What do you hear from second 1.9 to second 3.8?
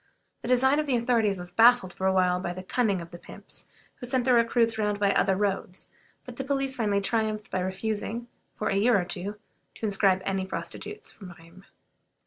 for a while by the cunning of the pimps,